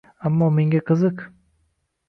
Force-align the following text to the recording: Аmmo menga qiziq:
Аmmo 0.29 0.47
menga 0.55 0.81
qiziq: 0.89 1.23